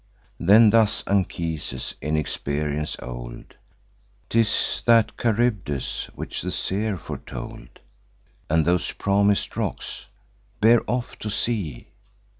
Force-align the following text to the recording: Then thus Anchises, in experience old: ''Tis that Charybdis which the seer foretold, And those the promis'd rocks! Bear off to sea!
Then 0.39 0.71
thus 0.71 1.03
Anchises, 1.05 1.93
in 2.01 2.17
experience 2.17 2.95
old: 3.03 3.53
''Tis 4.31 4.81
that 4.87 5.11
Charybdis 5.15 6.09
which 6.15 6.41
the 6.41 6.49
seer 6.51 6.97
foretold, 6.97 7.79
And 8.49 8.65
those 8.65 8.87
the 8.87 8.95
promis'd 8.95 9.55
rocks! 9.55 10.07
Bear 10.59 10.81
off 10.89 11.19
to 11.19 11.29
sea! 11.29 11.89